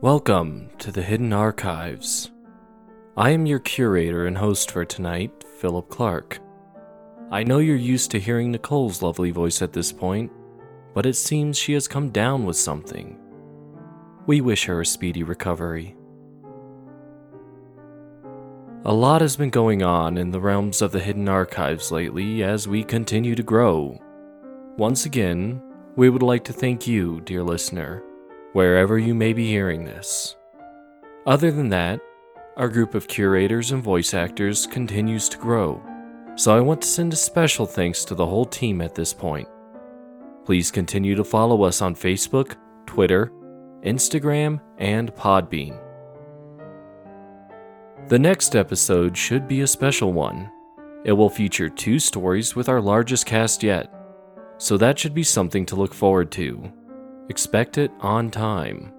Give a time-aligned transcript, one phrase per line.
[0.00, 2.30] Welcome to the Hidden Archives.
[3.16, 6.40] I am your curator and host for tonight, Philip Clark.
[7.30, 10.30] I know you're used to hearing Nicole's lovely voice at this point,
[10.92, 13.18] but it seems she has come down with something.
[14.26, 15.96] We wish her a speedy recovery.
[18.84, 22.68] A lot has been going on in the realms of the Hidden Archives lately as
[22.68, 23.98] we continue to grow.
[24.76, 25.62] Once again,
[25.96, 28.02] we would like to thank you, dear listener,
[28.54, 30.36] wherever you may be hearing this.
[31.26, 32.00] Other than that,
[32.56, 35.82] our group of curators and voice actors continues to grow,
[36.36, 39.48] so I want to send a special thanks to the whole team at this point.
[40.44, 42.54] Please continue to follow us on Facebook,
[42.86, 43.32] Twitter,
[43.82, 45.76] Instagram, and Podbean.
[48.08, 50.48] The next episode should be a special one.
[51.04, 53.92] It will feature two stories with our largest cast yet,
[54.58, 56.72] so that should be something to look forward to.
[57.30, 58.92] Expect it on time.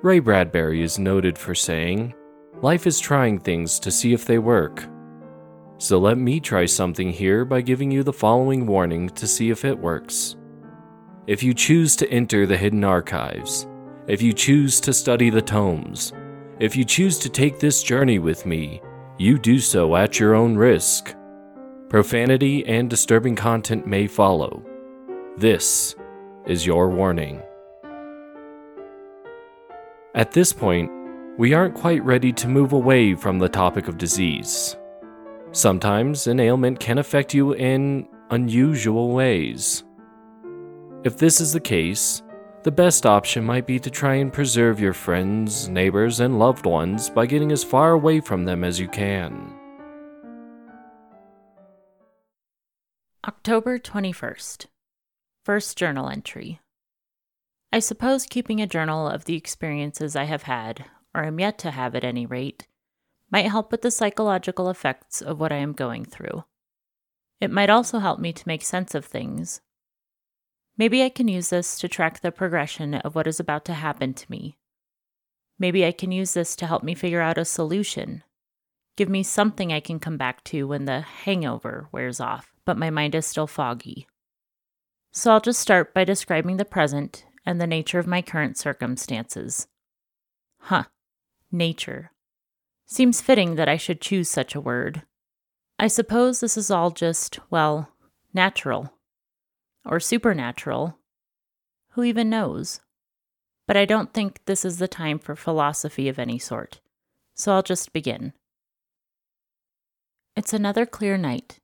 [0.00, 2.14] Ray Bradbury is noted for saying,
[2.62, 4.84] Life is trying things to see if they work.
[5.78, 9.64] So let me try something here by giving you the following warning to see if
[9.64, 10.36] it works.
[11.26, 13.66] If you choose to enter the hidden archives,
[14.06, 16.12] if you choose to study the tomes,
[16.58, 18.80] if you choose to take this journey with me,
[19.18, 21.14] you do so at your own risk.
[21.88, 24.64] Profanity and disturbing content may follow.
[25.36, 25.94] This
[26.46, 27.40] is your warning.
[30.14, 30.90] At this point,
[31.38, 34.76] we aren't quite ready to move away from the topic of disease.
[35.52, 39.84] Sometimes an ailment can affect you in unusual ways.
[41.04, 42.22] If this is the case,
[42.62, 47.10] the best option might be to try and preserve your friends, neighbors, and loved ones
[47.10, 49.52] by getting as far away from them as you can.
[53.26, 54.66] October 21st.
[55.44, 56.60] First journal entry.
[57.72, 61.70] I suppose keeping a journal of the experiences I have had, or am yet to
[61.70, 62.66] have at any rate,
[63.30, 66.44] might help with the psychological effects of what I am going through.
[67.40, 69.62] It might also help me to make sense of things,
[70.78, 74.14] Maybe I can use this to track the progression of what is about to happen
[74.14, 74.56] to me.
[75.58, 78.24] Maybe I can use this to help me figure out a solution.
[78.96, 82.90] Give me something I can come back to when the hangover wears off, but my
[82.90, 84.06] mind is still foggy.
[85.12, 89.68] So I'll just start by describing the present and the nature of my current circumstances.
[90.58, 90.84] Huh,
[91.50, 92.12] nature.
[92.86, 95.02] Seems fitting that I should choose such a word.
[95.78, 97.90] I suppose this is all just, well,
[98.32, 98.94] natural
[99.84, 100.98] or supernatural.
[101.90, 102.80] Who even knows?
[103.66, 106.80] But I don't think this is the time for philosophy of any sort,
[107.34, 108.32] so I'll just begin.
[110.36, 111.58] It's another clear night.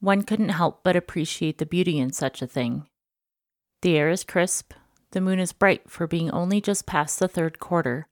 [0.00, 2.86] One couldn't help but appreciate the beauty in such a thing.
[3.82, 4.72] The air is crisp,
[5.12, 8.08] the moon is bright for being only just past the third quarter,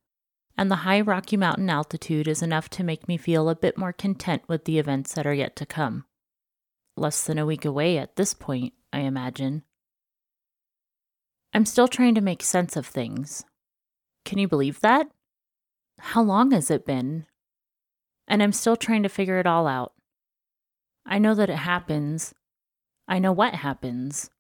[0.57, 3.93] and the high Rocky Mountain altitude is enough to make me feel a bit more
[3.93, 6.05] content with the events that are yet to come.
[6.97, 9.65] Less than a week away at this point, I imagine.
[11.53, 13.45] I'm still trying to make sense of things.
[14.25, 15.09] Can you believe that?
[15.99, 17.27] How long has it been?
[18.29, 19.94] And I'm still trying to figure it all out.
[21.07, 22.35] I know that it happens.
[23.07, 24.31] I know what happens.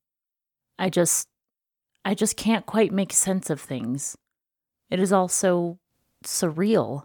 [0.78, 1.28] I just.
[2.06, 4.16] I just can't quite make sense of things.
[4.90, 5.78] It is all so
[6.22, 7.04] surreal.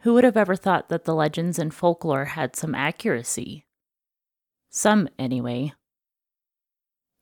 [0.00, 3.64] Who would have ever thought that the legends and folklore had some accuracy?
[4.68, 5.72] Some, anyway.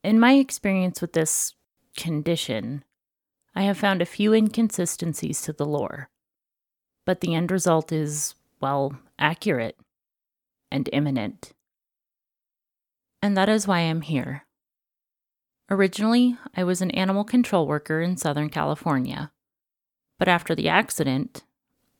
[0.03, 1.55] In my experience with this
[1.95, 2.83] condition,
[3.55, 6.09] I have found a few inconsistencies to the lore,
[7.05, 9.77] but the end result is, well, accurate
[10.73, 11.53] and imminent.
[13.21, 14.45] And that is why I'm here.
[15.69, 19.31] Originally, I was an animal control worker in Southern California,
[20.19, 21.43] but after the accident,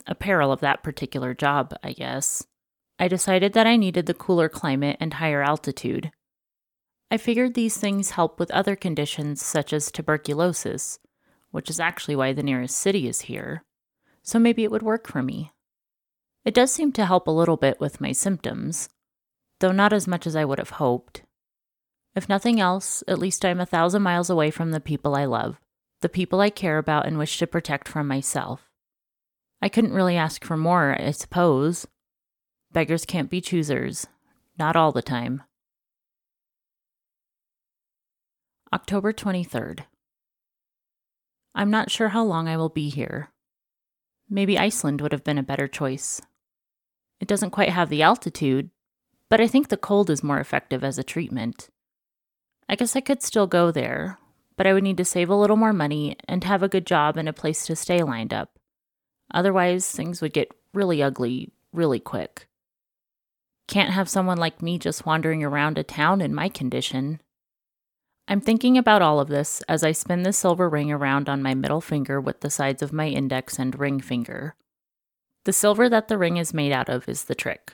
[0.06, 2.46] a peril of that particular job, I guess,
[3.00, 6.12] I decided that I needed the cooler climate and higher altitude
[7.14, 10.98] I figured these things help with other conditions such as tuberculosis,
[11.52, 13.64] which is actually why the nearest city is here,
[14.24, 15.52] so maybe it would work for me.
[16.46, 18.90] It does seem to help a little bit with my symptoms,
[19.60, 21.24] though not as much as I would have hoped.
[22.16, 25.60] If nothing else, at least I'm a thousand miles away from the people I love,
[26.02, 28.70] the people I care about and wish to protect from myself.
[29.62, 31.88] I couldn't really ask for more, I suppose.
[32.72, 34.08] Beggars can't be choosers,
[34.60, 35.44] not all the time.
[38.74, 39.86] October 23rd.
[41.56, 43.30] I'm not sure how long I will be here.
[44.30, 46.22] Maybe Iceland would have been a better choice.
[47.20, 48.70] It doesn't quite have the altitude,
[49.30, 51.70] but I think the cold is more effective as a treatment.
[52.68, 54.20] I guess I could still go there,
[54.58, 57.18] but I would need to save a little more money and have a good job
[57.18, 58.58] and a place to stay lined up.
[59.34, 62.48] Otherwise, things would get really ugly really quick.
[63.68, 67.22] Can't have someone like me just wandering around a town in my condition.
[68.28, 71.54] I'm thinking about all of this as I spin the silver ring around on my
[71.54, 74.56] middle finger with the sides of my index and ring finger.
[75.46, 77.74] The silver that the ring is made out of is the trick.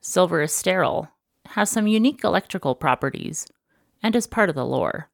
[0.00, 1.10] Silver is sterile,
[1.50, 3.46] has some unique electrical properties,
[4.02, 5.10] and is part of the lore.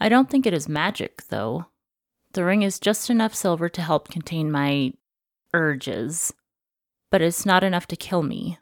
[0.00, 1.66] I don't think it is magic, though.
[2.32, 4.92] The ring is just enough silver to help contain my
[5.54, 6.32] urges,
[7.10, 8.58] but it's not enough to kill me.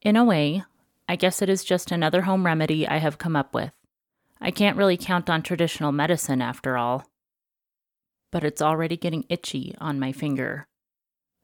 [0.00, 0.64] In a way,
[1.08, 3.72] I guess it is just another home remedy I have come up with.
[4.40, 7.06] I can't really count on traditional medicine after all.
[8.30, 10.66] But it's already getting itchy on my finger.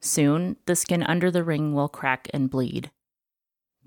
[0.01, 2.91] Soon, the skin under the ring will crack and bleed.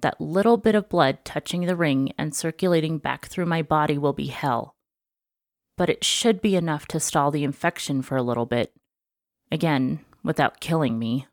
[0.01, 4.13] That little bit of blood touching the ring and circulating back through my body will
[4.13, 4.75] be hell.
[5.77, 8.73] But it should be enough to stall the infection for a little bit.
[9.51, 11.27] Again, without killing me.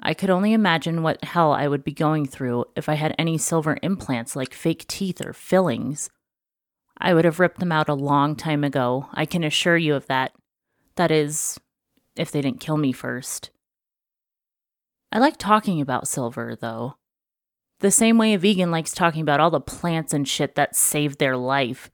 [0.00, 3.38] I could only imagine what hell I would be going through if I had any
[3.38, 6.10] silver implants like fake teeth or fillings.
[6.98, 10.06] I would have ripped them out a long time ago, I can assure you of
[10.06, 10.32] that.
[10.96, 11.58] That is,
[12.16, 13.50] if they didn't kill me first.
[15.10, 16.96] I like talking about silver, though.
[17.80, 21.18] The same way a vegan likes talking about all the plants and shit that saved
[21.18, 21.90] their life.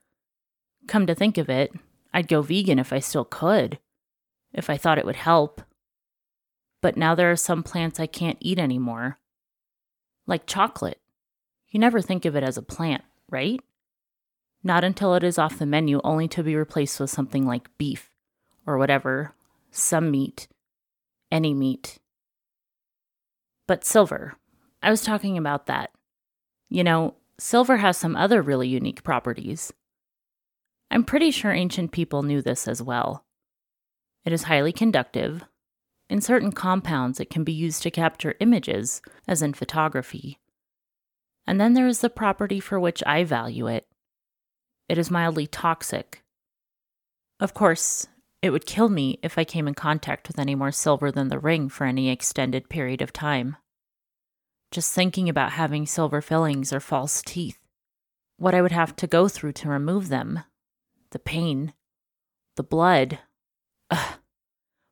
[0.86, 1.72] Come to think of it,
[2.12, 3.78] I'd go vegan if I still could,
[4.52, 5.62] if I thought it would help.
[6.80, 9.18] But now there are some plants I can't eat anymore.
[10.26, 11.00] Like chocolate.
[11.70, 13.60] You never think of it as a plant, right?
[14.62, 18.10] Not until it is off the menu, only to be replaced with something like beef
[18.66, 19.34] or whatever
[19.70, 20.48] some meat,
[21.30, 21.98] any meat.
[23.66, 24.34] But silver,
[24.82, 25.90] I was talking about that.
[26.68, 29.72] You know, silver has some other really unique properties.
[30.90, 33.24] I'm pretty sure ancient people knew this as well.
[34.24, 35.44] It is highly conductive.
[36.08, 40.38] In certain compounds, it can be used to capture images, as in photography.
[41.46, 43.86] And then there is the property for which I value it
[44.88, 46.22] it is mildly toxic.
[47.40, 48.06] Of course,
[48.40, 51.38] it would kill me if I came in contact with any more silver than the
[51.38, 53.56] ring for any extended period of time.
[54.70, 57.58] Just thinking about having silver fillings or false teeth,
[58.36, 60.44] what I would have to go through to remove them,
[61.10, 61.72] the pain,
[62.56, 63.18] the blood.
[63.90, 64.18] Ugh.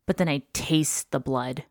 [0.07, 1.65] But then I'd taste the blood.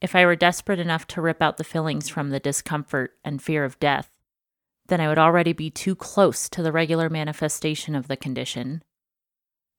[0.00, 3.64] If I were desperate enough to rip out the fillings from the discomfort and fear
[3.64, 4.10] of death,
[4.88, 8.82] then I would already be too close to the regular manifestation of the condition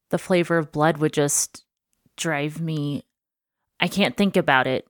[0.09, 1.63] the flavor of blood would just
[2.15, 3.03] drive me.
[3.79, 4.87] I can't think about it.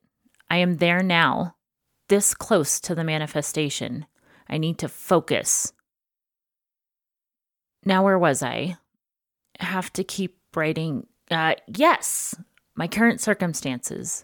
[0.50, 1.56] I am there now,
[2.08, 4.06] this close to the manifestation.
[4.50, 5.74] I need to focus.
[7.84, 8.78] Now, where was I?
[9.60, 11.08] I have to keep writing.
[11.30, 12.36] Uh, yes,
[12.76, 14.24] my current circumstances.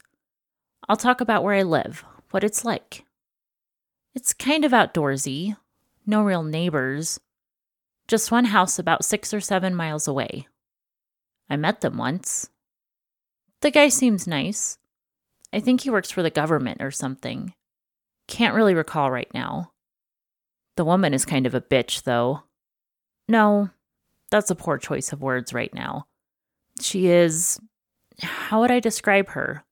[0.87, 3.05] I'll talk about where I live, what it's like.
[4.15, 5.57] It's kind of outdoorsy,
[6.05, 7.19] no real neighbors,
[8.07, 10.47] just one house about six or seven miles away.
[11.53, 12.49] I met them once.
[13.61, 14.79] The guy seems nice.
[15.53, 17.53] I think he works for the government or something.
[18.27, 19.71] Can't really recall right now.
[20.77, 22.41] The woman is kind of a bitch, though.
[23.27, 23.69] No,
[24.31, 26.07] that's a poor choice of words right now.
[26.81, 27.59] She is.
[28.19, 29.63] How would I describe her?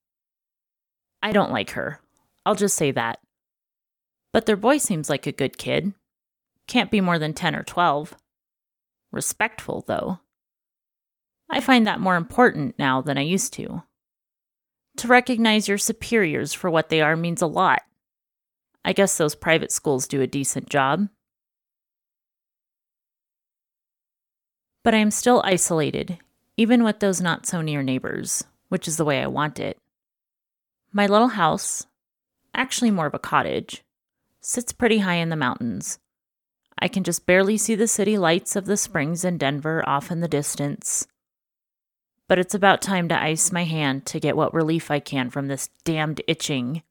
[1.23, 1.99] I don't like her.
[2.45, 3.17] I'll just say that.
[4.31, 5.95] But their boy seems like a good kid.
[6.67, 8.15] Can't be more than 10 or 12.
[9.11, 10.19] Respectful, though.
[11.51, 13.83] I find that more important now than I used to.
[14.97, 17.81] To recognize your superiors for what they are means a lot.
[18.85, 21.09] I guess those private schools do a decent job.
[24.83, 26.17] But I am still isolated,
[26.57, 29.77] even with those not so near neighbors, which is the way I want it.
[30.93, 31.85] My little house,
[32.55, 33.83] actually more of a cottage,
[34.39, 35.99] sits pretty high in the mountains.
[36.79, 40.21] I can just barely see the city lights of the springs in Denver off in
[40.21, 41.07] the distance,
[42.31, 45.47] but it's about time to ice my hand to get what relief I can from
[45.47, 46.81] this damned itching.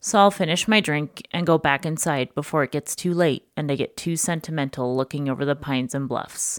[0.00, 3.70] So I'll finish my drink and go back inside before it gets too late and
[3.70, 6.58] I get too sentimental looking over the pines and bluffs.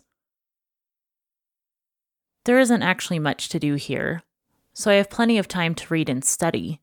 [2.45, 4.21] There isn't actually much to do here,
[4.75, 6.81] so I have plenty of time to read and study.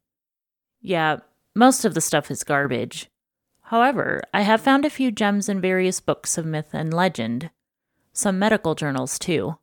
[0.80, 1.18] Yeah,
[1.54, 3.08] most of the stuff is garbage.
[3.60, 7.50] However, I have found a few gems in various books of myth and legend,
[8.12, 9.58] some medical journals too.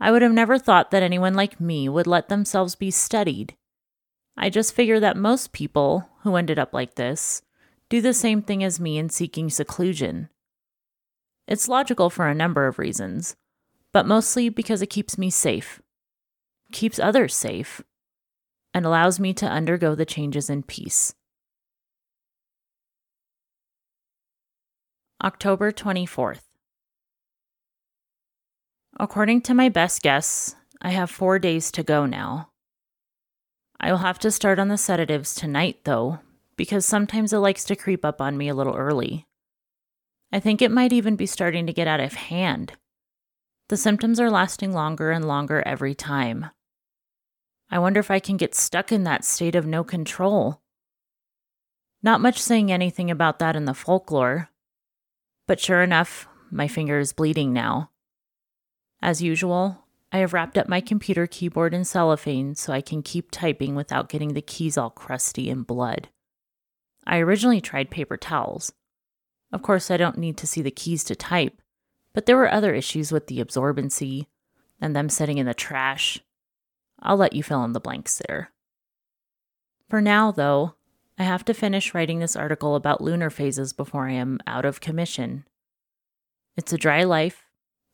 [0.00, 3.56] I would have never thought that anyone like me would let themselves be studied.
[4.36, 7.42] I just figure that most people who ended up like this
[7.88, 10.28] do the same thing as me in seeking seclusion.
[11.48, 13.34] It's logical for a number of reasons,
[13.92, 15.80] but mostly because it keeps me safe,
[16.70, 17.82] keeps others safe,
[18.74, 21.14] and allows me to undergo the changes in peace.
[25.24, 26.47] October 24th.
[29.00, 32.50] According to my best guess, I have four days to go now.
[33.78, 36.18] I will have to start on the sedatives tonight, though,
[36.56, 39.28] because sometimes it likes to creep up on me a little early.
[40.32, 42.72] I think it might even be starting to get out of hand.
[43.68, 46.46] The symptoms are lasting longer and longer every time.
[47.70, 50.60] I wonder if I can get stuck in that state of no control.
[52.02, 54.50] Not much saying anything about that in the folklore.
[55.46, 57.90] But sure enough, my finger is bleeding now.
[59.00, 63.30] As usual, I have wrapped up my computer keyboard in cellophane so I can keep
[63.30, 66.08] typing without getting the keys all crusty and blood.
[67.06, 68.72] I originally tried paper towels.
[69.52, 71.60] Of course, I don't need to see the keys to type,
[72.12, 74.26] but there were other issues with the absorbency
[74.80, 76.20] and them sitting in the trash.
[77.00, 78.52] I'll let you fill in the blanks there.
[79.88, 80.74] For now, though,
[81.18, 84.80] I have to finish writing this article about lunar phases before I am out of
[84.80, 85.44] commission.
[86.56, 87.47] It's a dry life,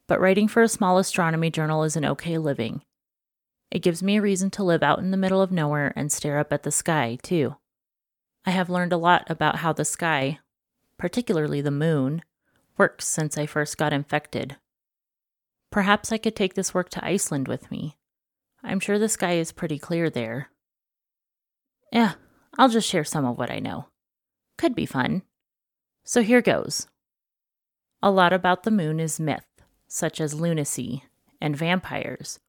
[0.06, 2.82] but writing for a small astronomy journal is an okay living.
[3.70, 6.38] It gives me a reason to live out in the middle of nowhere and stare
[6.38, 7.56] up at the sky, too.
[8.44, 10.38] I have learned a lot about how the sky,
[10.99, 12.23] particularly the moon,
[12.76, 14.56] works since I first got infected.
[15.70, 17.96] Perhaps I could take this work to Iceland with me.
[18.62, 20.50] I'm sure the sky is pretty clear there.
[21.92, 22.12] Yeah,
[22.58, 23.88] I'll just share some of what I know.
[24.56, 25.23] Could be fun.
[26.04, 26.87] So here goes.
[28.02, 29.46] A lot about the moon is myth,
[29.94, 31.04] such as lunacy
[31.40, 32.40] and vampires.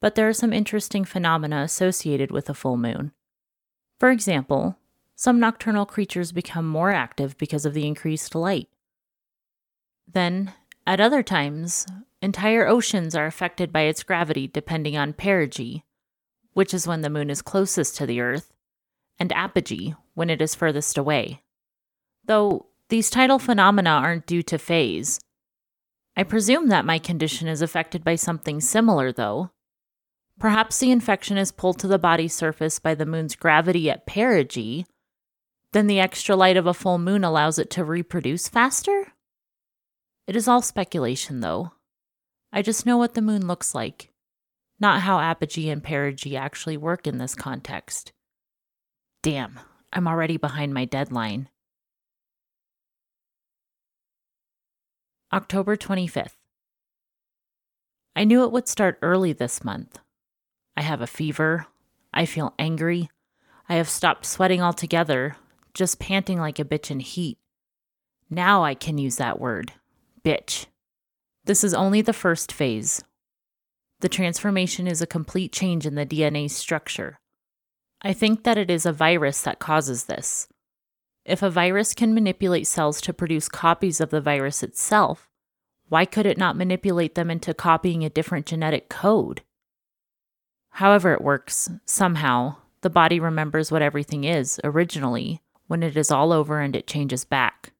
[0.00, 3.10] But there are some interesting phenomena associated with a full moon.
[3.98, 4.78] For example,
[5.16, 8.68] some nocturnal creatures become more active because of the increased light.
[10.06, 10.52] Then,
[10.86, 11.84] at other times,
[12.22, 15.82] entire oceans are affected by its gravity depending on perigee,
[16.52, 18.54] which is when the moon is closest to the Earth,
[19.18, 21.42] and apogee, when it is furthest away.
[22.24, 25.18] Though these tidal phenomena aren't due to phase.
[26.18, 29.50] I presume that my condition is affected by something similar, though.
[30.40, 34.84] Perhaps the infection is pulled to the body surface by the moon's gravity at perigee.
[35.72, 39.12] Then the extra light of a full moon allows it to reproduce faster?
[40.26, 41.70] It is all speculation, though.
[42.52, 44.10] I just know what the moon looks like,
[44.80, 48.10] not how apogee and perigee actually work in this context.
[49.22, 49.60] Damn,
[49.92, 51.48] I'm already behind my deadline.
[55.30, 56.36] October 25th.
[58.16, 59.98] I knew it would start early this month.
[60.74, 61.66] I have a fever.
[62.14, 63.10] I feel angry.
[63.68, 65.36] I have stopped sweating altogether,
[65.74, 67.36] just panting like a bitch in heat.
[68.30, 69.72] Now I can use that word
[70.24, 70.66] bitch.
[71.44, 73.02] This is only the first phase.
[74.00, 77.18] The transformation is a complete change in the DNA structure.
[78.00, 80.48] I think that it is a virus that causes this.
[81.28, 85.28] If a virus can manipulate cells to produce copies of the virus itself,
[85.90, 89.42] why could it not manipulate them into copying a different genetic code?
[90.70, 96.32] However, it works, somehow, the body remembers what everything is originally when it is all
[96.32, 97.74] over and it changes back.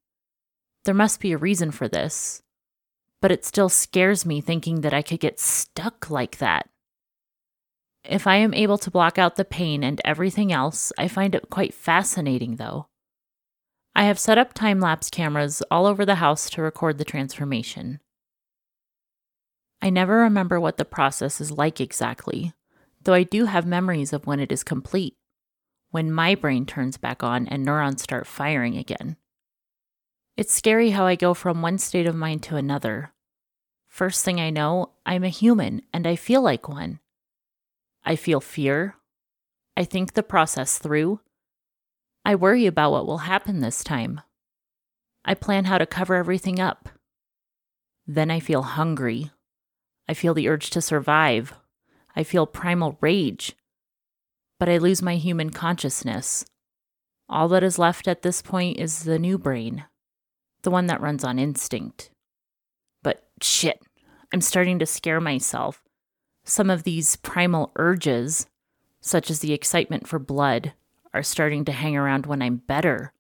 [0.85, 2.43] There must be a reason for this,
[3.23, 6.69] but it still scares me thinking that I could get stuck like that.
[8.05, 11.49] If I am able to block out the pain and everything else, I find it
[11.49, 12.88] quite fascinating, though.
[13.99, 17.99] I have set up time lapse cameras all over the house to record the transformation.
[19.83, 22.53] I never remember what the process is like exactly,
[23.03, 25.17] though I do have memories of when it is complete,
[25.91, 29.17] when my brain turns back on and neurons start firing again.
[30.37, 33.13] It's scary how I go from one state of mind to another.
[33.89, 37.01] First thing I know, I'm a human and I feel like one.
[38.05, 38.95] I feel fear.
[39.77, 41.19] I think the process through.
[42.29, 44.21] I worry about what will happen this time.
[45.25, 46.91] I plan how to cover everything up.
[48.07, 49.31] Then I feel hungry.
[50.07, 51.55] I feel the urge to survive.
[52.15, 53.57] I feel primal rage.
[54.61, 56.45] But I lose my human consciousness.
[57.31, 59.87] All that is left at this point is the new brain,
[60.65, 62.11] the one that runs on instinct.
[63.03, 63.81] But shit,
[64.35, 65.83] I'm starting to scare myself
[66.45, 68.49] some of these primal urges,
[69.01, 70.75] such as the excitement for blood,
[71.19, 73.13] are starting to hang around when I'm better.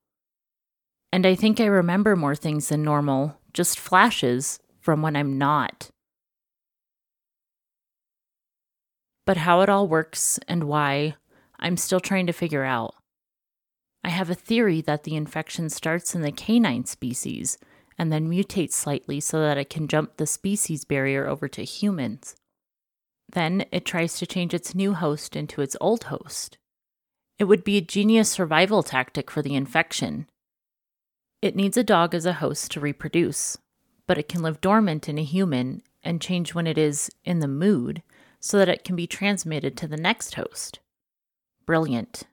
[1.12, 5.90] And I think I remember more things than normal, just flashes from when I'm not.
[9.26, 11.16] But how it all works and why,
[11.58, 12.94] I'm still trying to figure out.
[14.04, 17.58] I have a theory that the infection starts in the canine species
[17.98, 22.36] and then mutates slightly so that it can jump the species barrier over to humans.
[23.28, 26.58] Then it tries to change its new host into its old host.
[27.38, 30.26] It would be a genius survival tactic for the infection.
[31.40, 33.58] It needs a dog as a host to reproduce,
[34.06, 37.48] but it can live dormant in a human and change when it is in the
[37.48, 38.02] mood
[38.40, 40.80] so that it can be transmitted to the next host.
[41.64, 42.24] Brilliant.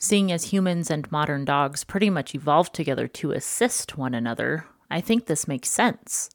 [0.00, 5.00] Seeing as humans and modern dogs pretty much evolved together to assist one another, I
[5.00, 6.28] think this makes sense.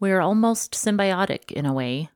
[0.00, 2.08] We are almost symbiotic in a way.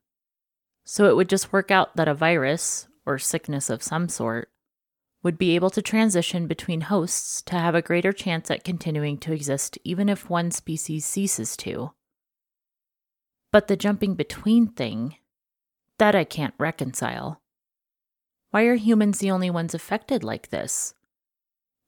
[0.84, 4.50] So it would just work out that a virus, or sickness of some sort,
[5.22, 9.32] would be able to transition between hosts to have a greater chance at continuing to
[9.32, 11.92] exist even if one species ceases to.
[13.50, 15.16] But the jumping between thing,
[15.98, 17.40] that I can't reconcile.
[18.50, 20.94] Why are humans the only ones affected like this?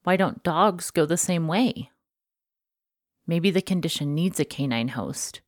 [0.03, 1.91] Why don't dogs go the same way?
[3.27, 5.41] Maybe the condition needs a canine host.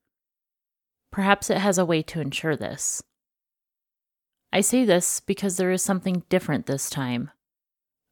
[1.12, 3.04] Perhaps it has a way to ensure this.
[4.56, 7.32] I say this because there is something different this time.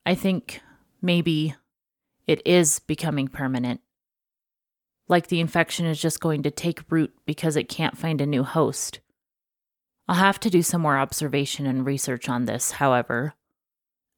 [0.08, 0.60] I think
[1.00, 1.54] maybe
[2.26, 3.80] it is becoming permanent.
[5.08, 8.42] Like the infection is just going to take root because it can't find a new
[8.42, 9.02] host.
[10.08, 13.36] I'll have to do some more observation and research on this, however.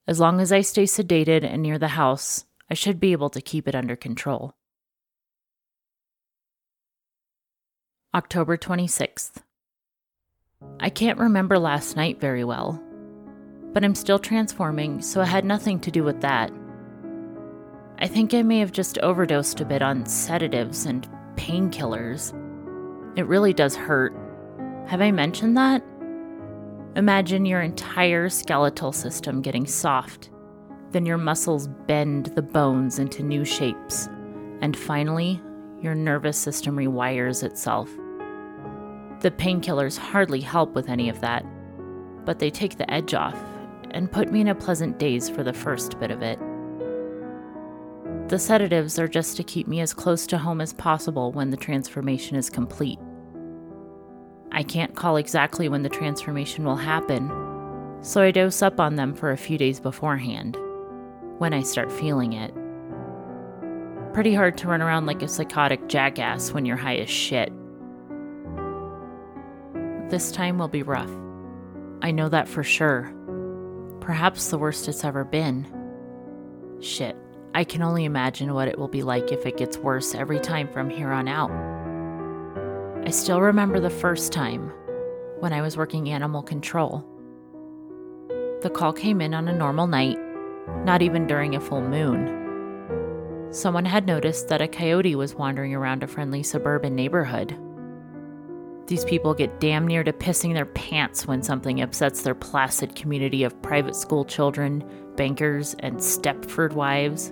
[0.07, 3.41] As long as I stay sedated and near the house, I should be able to
[3.41, 4.55] keep it under control.
[8.15, 9.43] October 26th.
[10.79, 12.81] I can't remember last night very well,
[13.73, 16.51] but I'm still transforming, so it had nothing to do with that.
[17.99, 22.33] I think I may have just overdosed a bit on sedatives and painkillers.
[23.17, 24.13] It really does hurt,
[24.87, 25.83] have I mentioned that?
[26.95, 30.29] Imagine your entire skeletal system getting soft.
[30.91, 34.09] Then your muscles bend the bones into new shapes.
[34.61, 35.41] And finally,
[35.81, 37.89] your nervous system rewires itself.
[39.23, 41.45] The painkillers hardly help with any of that,
[42.25, 43.41] but they take the edge off
[43.91, 46.37] and put me in a pleasant daze for the first bit of it.
[48.27, 51.57] The sedatives are just to keep me as close to home as possible when the
[51.57, 52.99] transformation is complete.
[54.51, 57.31] I can't call exactly when the transformation will happen,
[58.01, 60.57] so I dose up on them for a few days beforehand,
[61.37, 62.53] when I start feeling it.
[64.13, 67.53] Pretty hard to run around like a psychotic jackass when you're high as shit.
[70.13, 71.09] This time will be rough.
[72.03, 73.11] I know that for sure.
[73.99, 75.65] Perhaps the worst it's ever been.
[76.81, 77.17] Shit,
[77.55, 80.67] I can only imagine what it will be like if it gets worse every time
[80.71, 81.49] from here on out.
[83.03, 84.71] I still remember the first time
[85.39, 87.03] when I was working animal control.
[88.61, 90.19] The call came in on a normal night,
[90.85, 93.49] not even during a full moon.
[93.49, 97.57] Someone had noticed that a coyote was wandering around a friendly suburban neighborhood.
[98.87, 103.43] These people get damn near to pissing their pants when something upsets their placid community
[103.43, 104.83] of private school children,
[105.15, 107.31] bankers, and Stepford wives.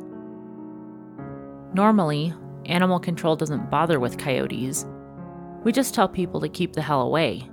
[1.74, 2.34] Normally,
[2.66, 4.86] animal control doesn't bother with coyotes
[5.64, 7.48] we just tell people to keep the hell away.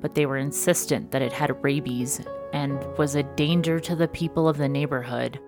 [0.00, 2.20] But they were insistent that it had rabies
[2.52, 5.38] and was a danger to the people of the neighborhood.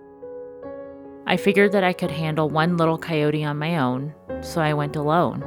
[1.27, 4.95] I figured that I could handle one little coyote on my own, so I went
[4.95, 5.43] alone.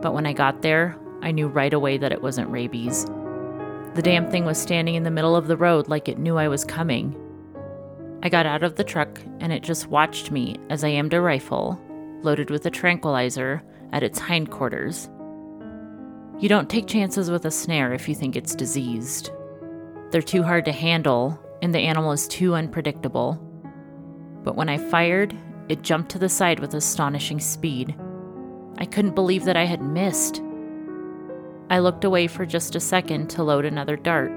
[0.00, 3.04] But when I got there, I knew right away that it wasn't rabies.
[3.94, 6.48] The damn thing was standing in the middle of the road like it knew I
[6.48, 7.16] was coming.
[8.22, 11.20] I got out of the truck and it just watched me as I aimed a
[11.20, 11.80] rifle,
[12.22, 15.08] loaded with a tranquilizer, at its hindquarters.
[16.38, 19.30] You don't take chances with a snare if you think it's diseased.
[20.10, 23.42] They're too hard to handle, and the animal is too unpredictable.
[24.44, 25.36] But when I fired,
[25.68, 27.96] it jumped to the side with astonishing speed.
[28.78, 30.40] I couldn't believe that I had missed.
[31.68, 34.32] I looked away for just a second to load another dart,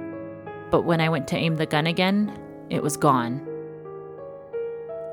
[0.72, 2.38] but when I went to aim the gun again,
[2.72, 3.48] it was gone.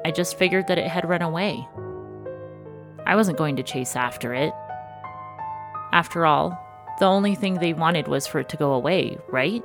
[0.05, 1.69] I just figured that it had run away.
[3.05, 4.55] I wasn't going to chase after it.
[5.93, 6.59] After all,
[6.99, 9.63] the only thing they wanted was for it to go away, right?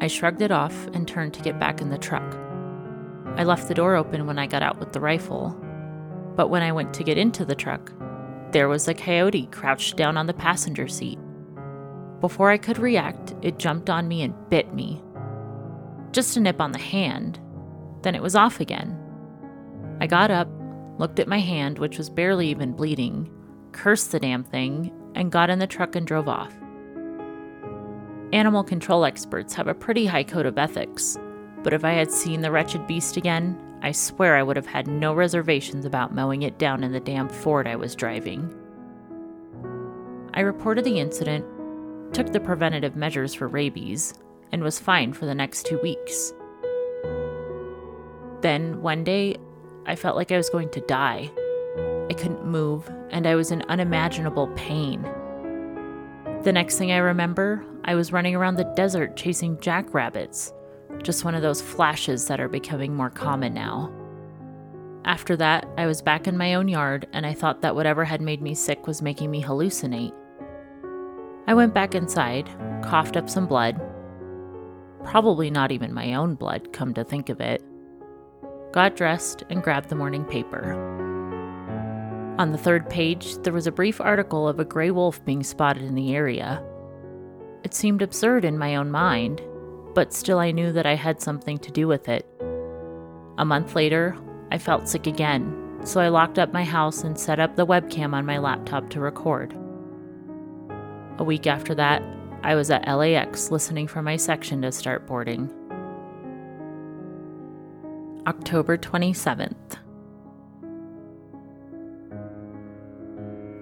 [0.00, 2.36] I shrugged it off and turned to get back in the truck.
[3.36, 5.60] I left the door open when I got out with the rifle,
[6.38, 7.92] but when I went to get into the truck,
[8.52, 11.18] there was a coyote crouched down on the passenger seat.
[12.20, 15.02] Before I could react, it jumped on me and bit me.
[16.12, 17.40] Just a nip on the hand,
[18.02, 18.96] then it was off again.
[20.00, 20.48] I got up
[20.98, 23.28] looked at my hand, which was barely even bleeding,
[23.72, 26.54] cursed the damn thing, and got in the truck and drove off.
[28.32, 31.18] Animal control experts have a pretty high code of ethics,
[31.64, 34.86] but if I had seen the wretched beast again, I swear I would have had
[34.86, 38.52] no reservations about mowing it down in the damn Ford I was driving.
[40.34, 41.44] I reported the incident,
[42.12, 44.14] took the preventative measures for rabies,
[44.52, 46.32] and was fine for the next two weeks.
[48.40, 49.36] Then, one day,
[49.86, 51.30] I felt like I was going to die.
[52.10, 55.02] I couldn't move, and I was in unimaginable pain.
[56.42, 60.52] The next thing I remember, I was running around the desert chasing jackrabbits,
[61.02, 63.92] just one of those flashes that are becoming more common now.
[65.04, 68.20] After that, I was back in my own yard, and I thought that whatever had
[68.20, 70.12] made me sick was making me hallucinate.
[71.46, 72.48] I went back inside,
[72.82, 73.80] coughed up some blood.
[75.04, 77.62] Probably not even my own blood, come to think of it.
[78.72, 80.74] Got dressed and grabbed the morning paper.
[82.38, 85.84] On the third page, there was a brief article of a gray wolf being spotted
[85.84, 86.62] in the area.
[87.64, 89.40] It seemed absurd in my own mind,
[89.94, 92.26] but still I knew that I had something to do with it.
[93.38, 94.16] A month later,
[94.50, 98.14] I felt sick again, so I locked up my house and set up the webcam
[98.14, 99.56] on my laptop to record.
[101.18, 102.02] A week after that,
[102.42, 105.52] I was at LAX listening for my section to start boarding.
[108.26, 109.54] October 27th.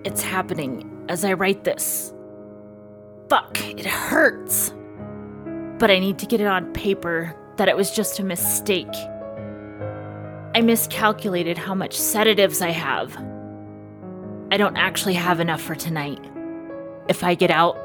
[0.05, 2.13] It's happening as I write this.
[3.29, 4.73] Fuck, it hurts
[5.79, 8.95] but I need to get it on paper that it was just a mistake.
[10.55, 13.17] I miscalculated how much sedatives I have.
[14.51, 16.21] I don't actually have enough for tonight.
[17.09, 17.77] If I get out,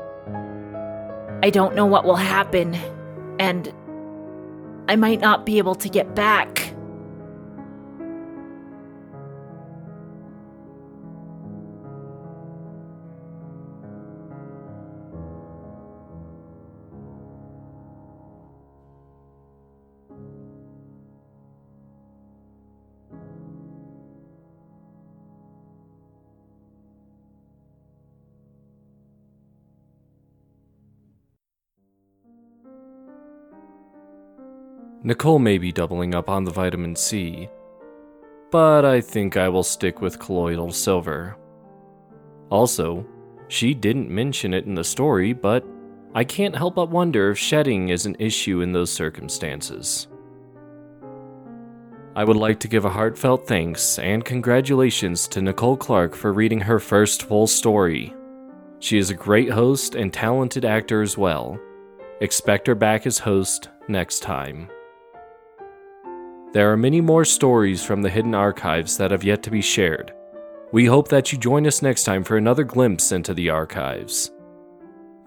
[1.43, 2.75] I don't know what will happen,
[3.39, 3.73] and
[4.87, 6.70] I might not be able to get back.
[35.03, 37.49] Nicole may be doubling up on the vitamin C,
[38.51, 41.37] but I think I will stick with colloidal silver.
[42.51, 43.03] Also,
[43.47, 45.65] she didn't mention it in the story, but
[46.13, 50.07] I can't help but wonder if shedding is an issue in those circumstances.
[52.15, 56.59] I would like to give a heartfelt thanks and congratulations to Nicole Clark for reading
[56.59, 58.13] her first full story.
[58.79, 61.59] She is a great host and talented actor as well.
[62.19, 64.69] Expect her back as host next time.
[66.53, 70.13] There are many more stories from the hidden archives that have yet to be shared.
[70.73, 74.31] We hope that you join us next time for another glimpse into the archives.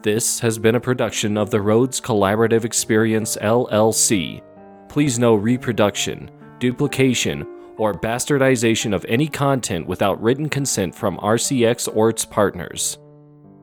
[0.03, 4.43] This has been a production of the Rhodes Collaborative Experience LLC.
[4.91, 7.47] Please no reproduction, duplication,
[7.79, 12.99] or bastardization of any content without written consent from RCX or its partners.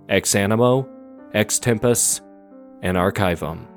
[0.09, 0.89] Ex Animo,
[1.35, 2.21] Ex Tempus,
[2.81, 3.70] and Archivum.